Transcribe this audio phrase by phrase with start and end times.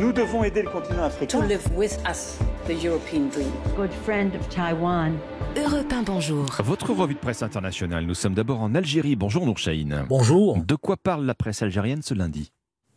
[0.00, 1.40] Nous devons aider le continent africain.
[1.40, 3.50] to live with us the European dream.
[3.76, 5.12] good friend of Taiwan.
[5.56, 6.44] Europe 1, bonjour.
[6.62, 8.04] Votre revue de presse internationale.
[8.04, 9.16] Nous sommes d'abord en Algérie.
[9.16, 10.04] Bonjour Nourchaïn.
[10.08, 10.58] Bonjour.
[10.58, 12.52] De quoi parle la presse algérienne ce lundi?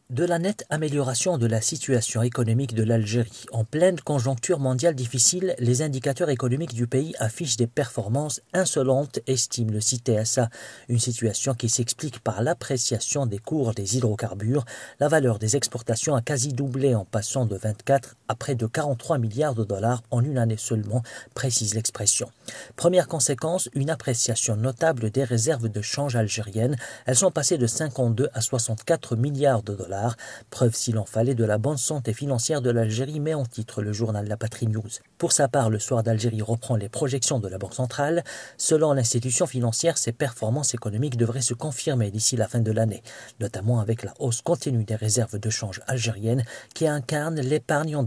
[0.09, 3.45] De la nette amélioration de la situation économique de l'Algérie.
[3.51, 9.69] En pleine conjoncture mondiale difficile, les indicateurs économiques du pays affichent des performances insolentes, estime
[9.69, 10.49] le CTSA.
[10.87, 14.65] Une situation qui s'explique par l'appréciation des cours des hydrocarbures.
[14.99, 19.17] La valeur des exportations a quasi doublé en passant de 24 à près de 43
[19.17, 21.01] milliards de dollars en une année seulement,
[21.33, 22.31] précise l'expression.
[22.75, 26.77] Première conséquence, une appréciation notable des réserves de change algériennes.
[27.05, 30.15] Elles sont passées de 52 à 64 milliards de dollars.
[30.51, 33.93] Preuve s'il en fallait de la bonne santé financière de l'Algérie, mais en titre le
[33.93, 34.89] journal La Patrie News.
[35.17, 38.23] Pour sa part, le soir d'Algérie reprend les projections de la Banque centrale.
[38.57, 43.01] Selon l'institution financière, ses performances économiques devraient se confirmer d'ici la fin de l'année,
[43.39, 46.43] notamment avec la hausse continue des réserves de change algériennes
[46.75, 48.03] qui incarnent l'épargne en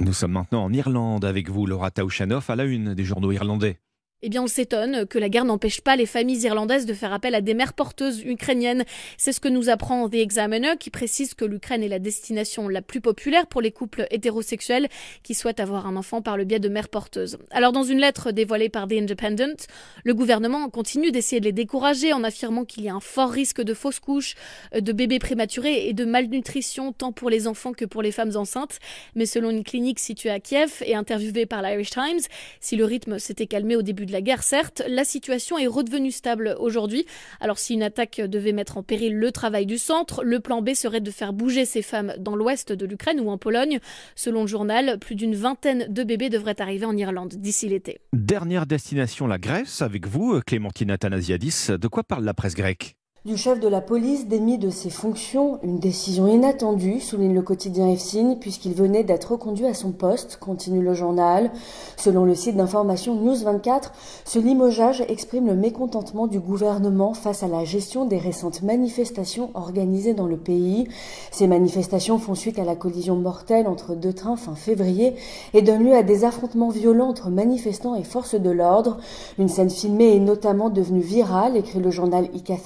[0.00, 3.78] Nous sommes maintenant en Irlande avec vous, Laura Taouchanoff, à la une des journaux irlandais.
[4.22, 7.34] Eh bien, on s'étonne que la guerre n'empêche pas les familles irlandaises de faire appel
[7.34, 8.84] à des mères porteuses ukrainiennes.
[9.16, 12.82] C'est ce que nous apprend The Examiner, qui précise que l'Ukraine est la destination la
[12.82, 14.88] plus populaire pour les couples hétérosexuels
[15.22, 17.38] qui souhaitent avoir un enfant par le biais de mères porteuses.
[17.50, 19.66] Alors, dans une lettre dévoilée par The Independent,
[20.04, 23.62] le gouvernement continue d'essayer de les décourager en affirmant qu'il y a un fort risque
[23.62, 24.34] de fausses couches,
[24.78, 28.80] de bébés prématurés et de malnutrition tant pour les enfants que pour les femmes enceintes.
[29.14, 32.20] Mais selon une clinique située à Kiev et interviewée par l'Irish Times,
[32.60, 36.56] si le rythme s'était calmé au début la guerre, certes, la situation est redevenue stable
[36.58, 37.06] aujourd'hui.
[37.40, 40.74] Alors si une attaque devait mettre en péril le travail du centre, le plan B
[40.74, 43.78] serait de faire bouger ces femmes dans l'ouest de l'Ukraine ou en Pologne.
[44.14, 48.00] Selon le journal, plus d'une vingtaine de bébés devraient arriver en Irlande d'ici l'été.
[48.12, 51.68] Dernière destination, la Grèce, avec vous, Clémentine Athanasiadis.
[51.70, 52.96] De quoi parle la presse grecque?
[53.26, 57.86] Du chef de la police démis de ses fonctions, une décision inattendue, souligne le quotidien
[57.90, 61.50] EFSIN, puisqu'il venait d'être reconduit à son poste, continue le journal.
[61.98, 63.92] Selon le site d'information News 24,
[64.24, 70.14] ce limogeage exprime le mécontentement du gouvernement face à la gestion des récentes manifestations organisées
[70.14, 70.88] dans le pays.
[71.30, 75.14] Ces manifestations font suite à la collision mortelle entre deux trains fin février
[75.52, 78.96] et donnent lieu à des affrontements violents entre manifestants et forces de l'ordre.
[79.38, 82.56] Une scène filmée est notamment devenue virale, écrit le journal Ika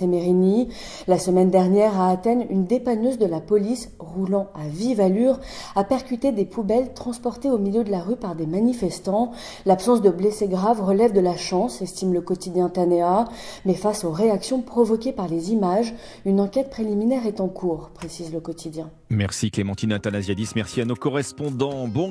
[1.08, 5.40] La semaine dernière, à Athènes, une dépanneuse de la police, roulant à vive allure,
[5.74, 9.32] a percuté des poubelles transportées au milieu de la rue par des manifestants.
[9.66, 13.26] L'absence de blessés graves relève de la chance, estime le quotidien Tanea,
[13.64, 15.94] mais face aux réactions provoquées par les images,
[16.24, 18.90] une enquête préliminaire est en cours, précise le quotidien.
[19.10, 21.86] Merci Clémentine Athanasiadis, merci à nos correspondants.
[21.88, 22.10] Bon.